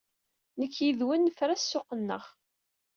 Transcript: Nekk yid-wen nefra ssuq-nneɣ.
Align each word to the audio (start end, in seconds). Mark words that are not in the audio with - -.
Nekk 0.59 0.75
yid-wen 0.85 1.21
nefra 1.25 1.55
ssuq-nneɣ. 1.57 2.23